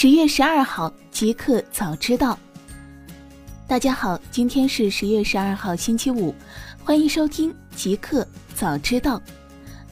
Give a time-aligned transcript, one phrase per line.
[0.00, 2.38] 十月十二号，极客早知道。
[3.66, 6.32] 大家好，今天是十月十二号，星期五，
[6.84, 8.24] 欢迎收听极客
[8.54, 9.20] 早知道。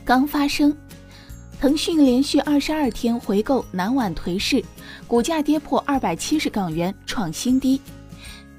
[0.05, 0.73] 刚发生，
[1.61, 4.65] 腾讯连续二十二天回购南晚颓势，
[5.09, 7.81] 股价跌破二百七十港元，创新低。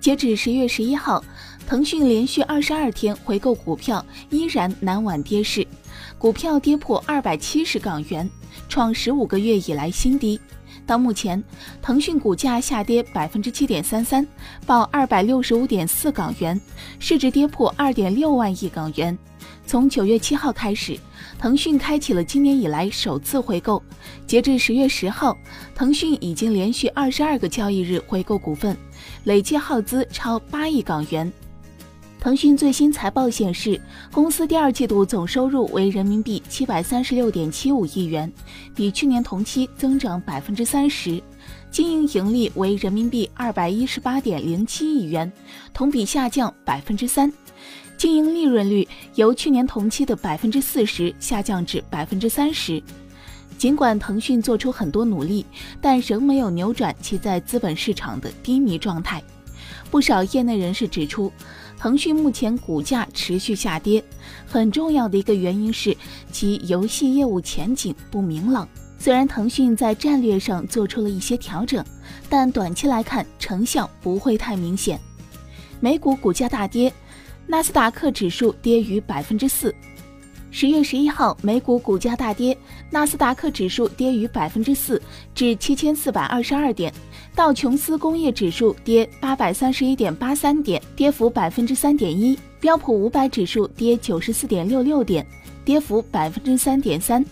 [0.02, 1.24] 截止十月十一号，
[1.66, 5.66] 腾讯连续二十二天回购股票，依然南晚跌势，
[6.18, 8.30] 股票跌破二百七十港元，
[8.68, 10.38] 创十五个月以来新低。
[10.88, 11.44] 到目前，
[11.82, 14.26] 腾讯股价下跌百分之七点三三，
[14.66, 16.60] 报二百六十五点四港元，
[16.98, 19.16] 市值跌破二点六万亿港元。
[19.66, 20.98] 从九月七号开始，
[21.38, 23.84] 腾讯开启了今年以来首次回购。
[24.26, 25.38] 截至十月十号，
[25.76, 28.76] 腾讯已经连续二十二个交易日回购股份，
[29.26, 31.32] 累计耗资超八亿港元。
[32.28, 33.80] 腾讯最新财报显示，
[34.12, 38.30] 公司第二季度总收入为人民币七百三十六点七五亿元，
[38.76, 41.22] 比去年同期增长百分之三十；
[41.72, 45.32] 经营盈利为人民币二百一十八点零七亿元，
[45.74, 47.32] 同比下降百分之三；
[47.98, 52.84] 经营利润率由去年同期的百分之四十下降至百分之三十。
[53.58, 55.46] 尽管腾讯做出很多努力，
[55.80, 59.24] 但仍没有扭转其在资本市场的低迷状态。
[59.90, 61.32] 不少业内人士指出，
[61.78, 64.04] 腾讯目前股价持续下跌，
[64.48, 65.96] 很重要的一个原因是
[66.32, 68.68] 其游戏业务前景不明朗。
[69.00, 71.86] 虽然腾讯在战略上做出了一些调整，
[72.28, 75.00] 但短期来看成效不会太明显。
[75.80, 76.92] 美股股价大跌，
[77.46, 79.74] 纳斯达克指数跌逾百分之四。
[80.50, 82.58] 十月十一号，美股股价大跌，
[82.90, 85.00] 纳斯达克指数跌逾百分之四，
[85.36, 86.92] 至七千四百二十二点；
[87.38, 95.24] 道琼斯工业指数跌八百三十一点八三点，跌幅百分之三点一；标普五百指数跌九十四点六六点，
[95.64, 97.24] 跌幅百分之三点三，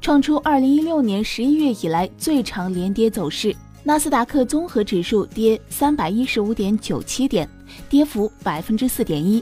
[0.00, 3.54] 创出二零一六年十一月以来最长连跌走势。
[3.84, 7.48] 纳斯达克综合指数跌三百一十五点九七点，
[7.88, 9.40] 跌幅百分之四点一。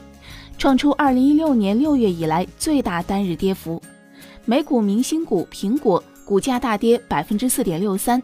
[0.59, 3.81] 创出二零一六年六月以来最大单日跌幅。
[4.45, 8.23] 美股明星股苹果股价大跌百分之四点六三，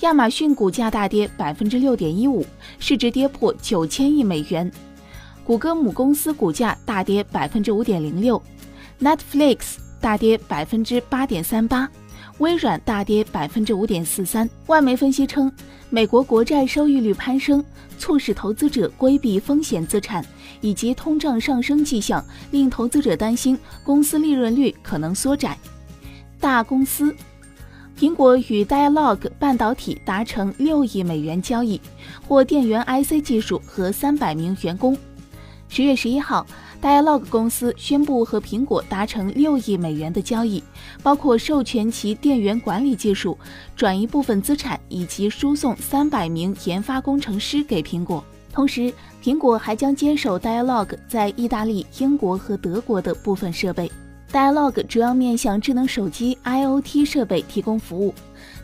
[0.00, 2.44] 亚马逊股价大跌百分之六点一五，
[2.78, 4.70] 市值跌破九千亿美元。
[5.44, 8.42] 谷歌母公司股价大跌百分之五点零六
[9.00, 11.88] ，Netflix 大跌百分之八点三八。
[12.38, 14.48] 微软大跌百分之五点四三。
[14.66, 15.50] 外媒分析称，
[15.88, 17.64] 美国国债收益率攀升，
[17.96, 20.24] 促使投资者规避风险资产，
[20.60, 25.56] 以及通胀上升迹象，令投资者担心公司利润率可能缩窄。
[26.40, 27.14] 大公司，
[27.98, 31.80] 苹果与 Dialog 半导体达成六亿美元交易，
[32.26, 34.96] 获电源 IC 技术和三百名员工。
[35.68, 36.46] 十月十一号。
[36.82, 40.62] Dialog 公司宣布和苹果达成六亿美元的交易，
[41.02, 43.38] 包括授权其电源管理技术、
[43.74, 48.22] 转移部分资产以及输送三百名研发工程师给苹果。
[48.52, 53.90] 同时，苹果还将接手 Dialog 在意大利、英国和德国的部分设备。
[54.34, 58.12] Dialog 主要面向智能手机、IoT 设备提供服务。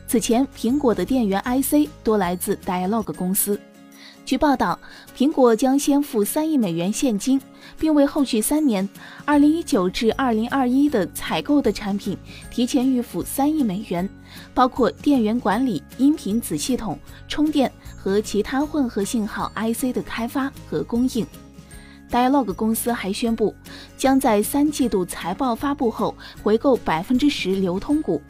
[0.09, 3.57] 此前，苹果的电源 IC 多来自 Dialog 公司。
[4.25, 4.77] 据报道，
[5.17, 7.41] 苹果将先付三亿美元现金，
[7.79, 8.89] 并为后续三年
[9.25, 12.19] （二零一九至二零二一）的采购的产品
[12.51, 14.09] 提前预付三亿美元，
[14.53, 16.99] 包括电源管理、音频子系统、
[17.29, 21.25] 充电和其他混合信号 IC 的开发和供应。
[22.11, 23.55] Dialog 公司还宣布，
[23.97, 28.21] 将在三季度财报发布后回购百分之十流通股。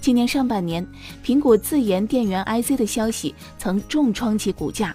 [0.00, 0.86] 今年上半年，
[1.24, 4.94] 苹果自研电源 IC 的消息曾重创其股价。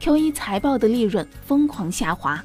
[0.00, 2.42] Q1 财报的利润疯狂下滑。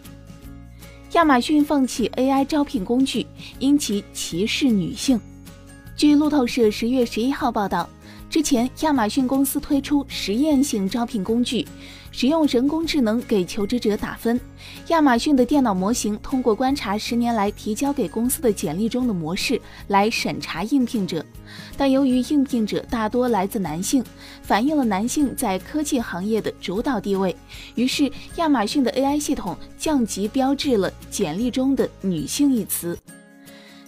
[1.14, 3.26] 亚马逊放弃 AI 招聘工具，
[3.60, 5.20] 因其歧视女性。
[5.96, 7.90] 据路透社十月十一号报道。
[8.30, 11.68] 之前，亚马逊公司推出实验性招聘工具，
[12.14, 14.40] 使用人工智能给求职者打分。
[14.88, 21.26] 亚马逊的电脑模型通过观察十年来提交给公司的简历中的模式来审查应聘者，
[21.76, 24.04] 但由于应聘者大多来自男性，
[24.44, 27.36] 反映了男性在科技行业的主导地位。
[27.76, 32.98] 于是，亚马逊的 AI 系统降级标志了简历中的“女性”一词。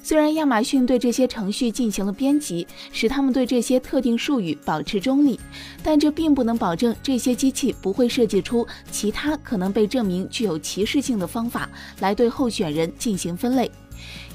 [0.05, 5.39] 虽然亚马逊对这些程序进行了编辑，使他们对这些特定术语保持中立，
[5.81, 11.67] 但这并不能保证这些机器不会设计出其他可能被证明具有歧视性的方法
[12.01, 13.71] 来对候选人进行分类。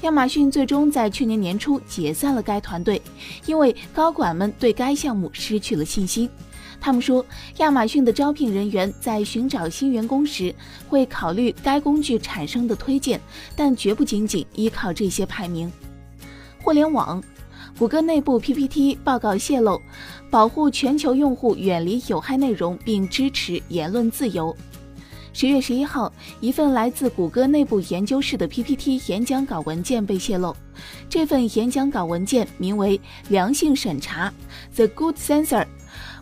[0.01, 3.01] 亚马逊最终在去年年初解散了该团队，
[3.45, 6.29] 因为高管们对该项目失去了信心。
[6.81, 7.23] 他们说，
[7.57, 10.53] 亚马逊的招聘人员在寻找新员工时
[10.89, 13.21] 会考虑该工具产生的推荐，
[13.55, 15.71] 但绝不仅仅依靠这些排名。
[16.63, 17.23] 互联网，
[17.77, 19.79] 谷歌内部 PPT 报告泄露，
[20.31, 24.55] 保护全球用户远离有害内容，并支持言论自由。
[25.33, 30.53] 十月十一号，一份来自谷歌内部研究室的 PPT 演讲稿文件被泄露。
[31.07, 32.97] 这份演讲稿文件名为
[33.29, 34.33] 《良性审查》
[34.75, 35.65] （The Good Censor）。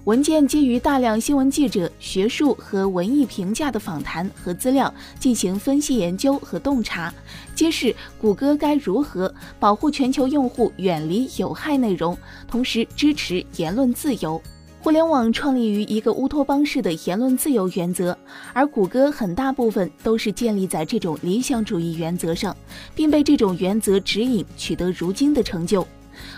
[0.09, 7.13] 文件基于大量新闻记者、学术和文艺评价的访谈和资料进行分析研究和洞察，
[7.53, 12.17] 揭示谷歌该如何保护全球用户远离有害内容，
[12.47, 14.41] 同时支持言论自由。
[14.79, 18.17] 互联网创立于一个乌托邦式的言论自由原则，
[18.51, 22.57] 而谷歌很大部分都是建立在这种理想主义原则上，
[22.95, 25.85] 并被这种原则指引取得如今的成就。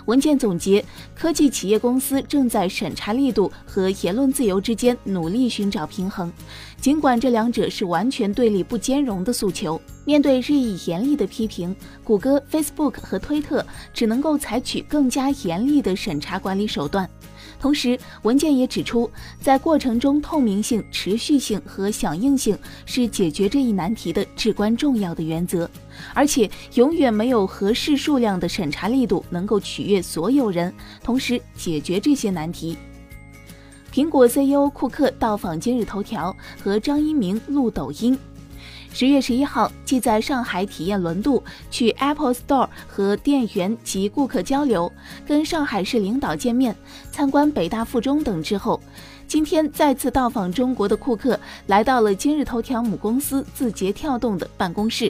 [0.05, 0.83] 文件总结，
[1.15, 6.31] 科技企业公司正在审查力度和言论自由之间努力寻找平衡，
[6.79, 9.79] 尽管这两者是完全对立不兼容的诉求。
[10.03, 13.63] 面对日益严厉的批评，谷歌、Facebook 和推特
[13.93, 17.07] 只能够采取更加严厉的审查管理手段。
[17.61, 19.07] 同时，文件也指出，
[19.39, 25.69] 在过程中，透明性、持续性和响应性是解决这一难题的至关重要的原则，
[26.15, 30.73] 而且永远没有合适数量的审查力度能够取悦所有人，
[31.03, 32.75] 同时解决这些难题。
[33.93, 38.17] 苹果 CEO 库克到访今日头条，和张一鸣录抖音。
[38.93, 41.41] 十月十一号，即在上海体验轮渡，
[41.71, 44.91] 去 Apple Store 和店员及顾客交流，
[45.25, 46.75] 跟上海市领导见面，
[47.09, 48.79] 参观北大附中等之后，
[49.31, 55.09] 今天再次到访中国的库克，来到了今日头条母公司字节跳动的办公室。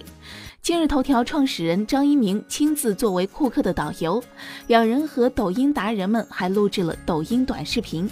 [0.62, 4.24] 今日头条创始人张一鸣亲自作为库克的导游，
[4.68, 8.08] 两人和抖音达人们还录制了抖音短视频。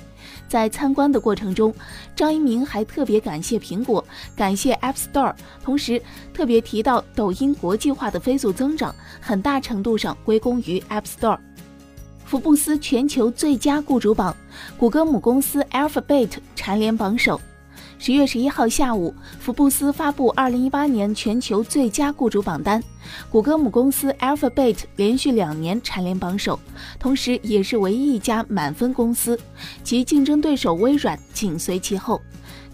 [0.47, 1.71] 在参观的过程中，
[2.15, 4.03] 张一鸣还特别感谢苹果，
[4.35, 6.01] 感谢 App Store，同时
[6.33, 11.37] 特别提到抖音国际化的飞速增长，很大程度上归功于 App Store。
[12.29, 14.37] 福布斯全球最佳雇主榜，
[14.77, 17.41] 谷歌母公司 Alphabet 蝉联榜首。
[17.97, 22.83] 十月十一号下午，福布斯发布二零一八年全球最佳雇主榜单，
[23.31, 26.59] 谷歌母公司 Alphabet 连续两年蝉联榜首，
[26.99, 29.35] 同时也是唯一一家满分公司，
[29.83, 32.21] 其竞争对手微软紧随其后。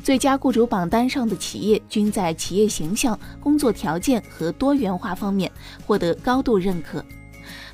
[0.04, 5.50] 最佳雇主榜单上的企业均在企业形象、工作条件和多元化方面
[5.88, 7.02] 获得高度认可。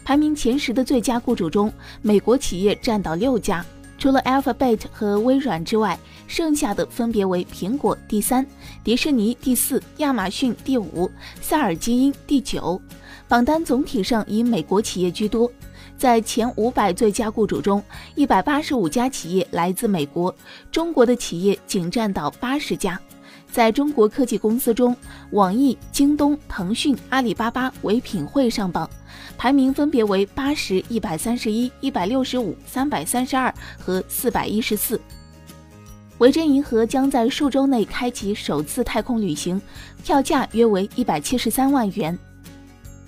[0.04, 1.72] 排名前十的最佳雇主中，
[2.02, 3.66] 美国企业占到六家。
[3.98, 8.44] 除了 Alphabet 和微软之外，剩下的分别为苹果第三、
[8.84, 11.10] 迪士尼第四、亚马逊第五、
[11.40, 12.82] 塞尔基因第九。
[13.28, 15.50] 榜单总体上以美国企业居多，
[15.98, 17.82] 在前五百最佳雇主中，
[18.16, 20.36] 一百八十五家企业来自美国，
[20.72, 23.00] 中国的企业仅占到八十家。
[23.52, 24.96] 在中国科技公司中，
[25.32, 28.90] 网易、京东、腾讯、阿里巴巴、唯品会上榜，
[29.38, 35.00] 排名分别为八十一、百三十一、一百六十五、三百三十二和四百一十四。
[36.20, 39.62] 维珍银河将在数周内开启首次太空旅行，
[40.04, 42.18] 票价约为一百七十三万元。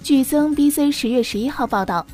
[0.04, 2.06] 据 CNBC 十月十一号报道。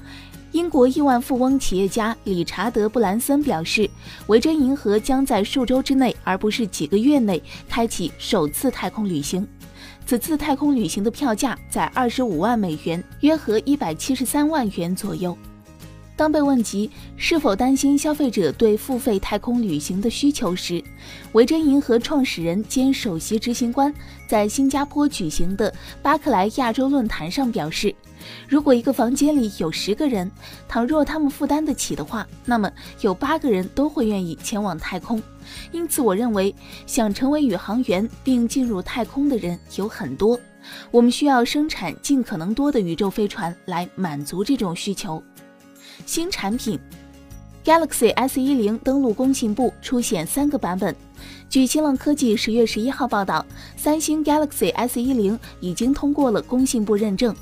[0.51, 3.87] 英国亿万富翁企业家理查德·布兰森表示，
[4.27, 9.47] 维珍银河将在数周之内，而不是几个月内开启首次太空旅行。
[10.07, 15.37] 此次太空旅行的票价在二十五万美元，约合一百七十三万元左右。
[16.15, 20.83] 当被问及是否担心消费者对付费太空旅行的需求时，
[21.33, 23.93] 维珍银河创始人兼首席执行官
[24.27, 27.93] 在新加坡举行的巴克莱亚洲论坛上表示
[28.47, 30.31] ：“如果一个房间里有十个人，
[30.67, 32.71] 倘若他们负担得起的话，那么
[33.01, 35.21] 有八个人都会愿意前往太空。
[35.71, 36.53] 因此，我认为
[36.85, 40.39] 想成为宇航员并进入太空的人有很多。
[40.91, 45.21] 我们需要生产尽可能多的宇宙飞船来满足这种需求。”
[46.05, 46.79] 新产品
[47.65, 50.95] ，Galaxy S 一零登陆工信部，出现三个版本。
[51.49, 53.45] 据新浪科技十月十一号报道，
[53.75, 57.35] 三星 Galaxy S 一零已经通过了工信部认证。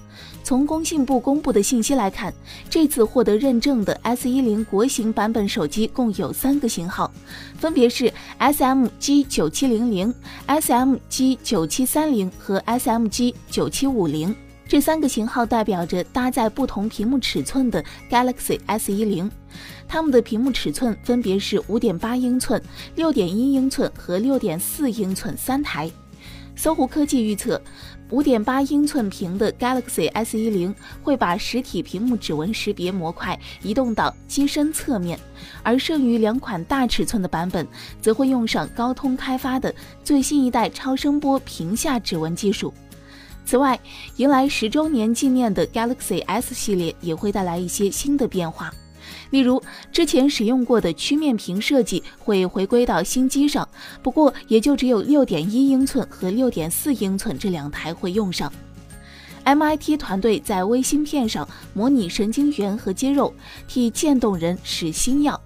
[0.47, 2.33] 从工信部公布的信息来看，
[2.69, 7.11] 这次获得认证的 S 一零国行版本手机共有三个型号，
[7.59, 10.13] 分别是 SMG 九七零零、
[10.47, 14.33] SMG 九七三零和 SMG 九七五零。
[14.69, 19.29] 这三个型号代表着搭载不同屏幕尺寸的 Galaxy S 一零，
[19.85, 22.63] 它们的屏幕尺寸分别是五点八英寸、
[22.95, 25.91] 六点一英寸和六点四英寸三台。
[26.55, 27.61] 搜狐科技预测，
[28.09, 30.73] 五点八英寸屏的 Galaxy S 一零
[31.03, 35.19] 会把实体屏幕指纹识别模块移动到机身侧面，
[35.61, 37.67] 而剩余两款大尺寸的版本
[38.01, 39.73] 则会用上高通开发的
[40.03, 42.73] 最新一代超声波屏下指纹技术。
[43.45, 43.79] 此外，
[44.15, 48.73] 迎来十周年纪念的 Galaxy S 系列也会带来一些新的变化。
[49.29, 53.67] 例如，之前使用过的曲面屏设计会回归到新机上，
[54.01, 58.51] 不过也就只有六点一英寸和六点四英寸这两台会用上。
[59.45, 63.33] MIT 团队在微芯片上模拟神经元和肌肉，
[63.67, 65.39] 替渐冻人使新药。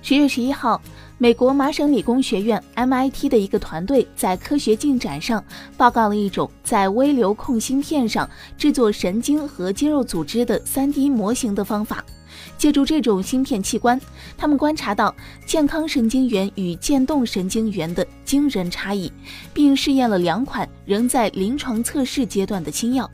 [0.00, 0.80] 十月十一号，
[1.20, 5.44] 美国麻省理工学院 MIT 的一个团队在科学进展上
[5.76, 12.04] 报告了一种在微流控芯片上制作神经和肌肉组织的 3D 模型的方法。
[12.56, 14.00] 借助这种芯片器官，
[14.36, 15.12] 他们观察到
[15.44, 19.10] 健康神经元与渐冻神经元的惊人差异，
[19.52, 23.10] 并试验了两款仍在临床测试阶段的新药。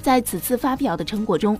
[0.00, 1.58] 在此次发表的成果中，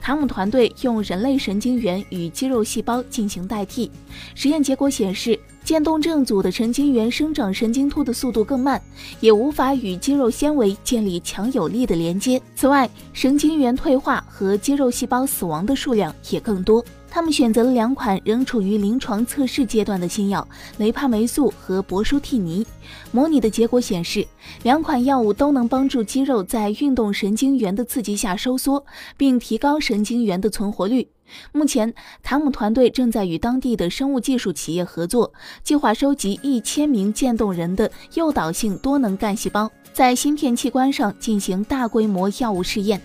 [0.00, 3.90] 卡姆团队用人类神经元与肌肉细胞进行代替。
[4.34, 8.80] 实验结果显示，渐冻症组的神经元生长神经突的速度更慢，
[9.20, 12.40] 也无法与肌肉纤维建立强有力的连接。
[12.54, 16.84] 此外，神经元退化和肌肉细胞死亡的数量也更多。
[17.10, 20.46] 他们选择了两款仍处于临床测试阶段的新药
[20.76, 22.66] 雷帕霉素和博舒替尼。
[23.10, 24.26] 模拟的结果显示，
[24.62, 28.84] 两款药物都能帮助肌肉在运动神经元的刺激下收缩，
[29.16, 31.08] 并提高神经元的存活率。
[31.52, 43.00] 目前，卡姆团队正在与当地的生物技术企业合作，计划收集一千名渐冻人的诱导性多能干细胞，在芯片器官上进行大规模药物试验。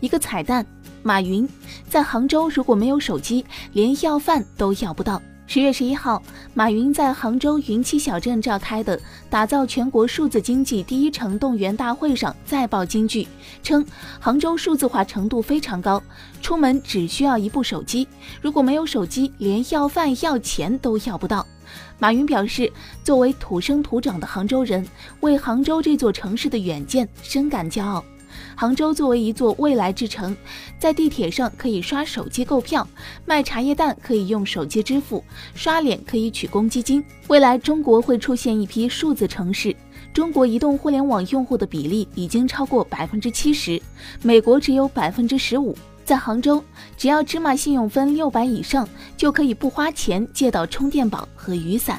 [0.00, 0.66] 一个彩蛋。
[1.04, 1.46] 马云
[1.86, 3.44] 在杭州如果没有手机，
[3.74, 5.20] 连要饭都要不到。
[5.46, 6.22] 十月十一号，
[6.54, 13.28] 马云在杭州云栖小镇召开的打造全国数字经济第一城动员大会上再爆金句，
[13.62, 13.84] 称
[14.18, 16.02] 杭州数字化程度非常高，
[16.40, 18.08] 出门只需要一部手机，
[18.40, 21.46] 如果没有手机，连要饭要钱都要不到。
[21.98, 24.86] 马云表示，作为土生土长的杭州人，
[25.20, 28.02] 为杭州这座城市的远见深感骄傲。
[28.56, 30.36] 杭州作为一座未来之城，
[30.78, 32.86] 在地铁上可以刷手机购票，
[33.24, 35.22] 卖茶叶蛋可以用手机支付，
[35.54, 37.04] 刷脸可以取公积金。
[37.28, 39.74] 未来中国会出现一批数字城市，
[40.12, 43.80] 中国移动互联网用户的比例已经超过百分之七十，
[44.22, 45.76] 美国只有百分之十五。
[46.04, 46.62] 在杭州，
[46.98, 51.98] 只要芝麻信用分六百以上，就可以不花钱借到充电宝和雨伞。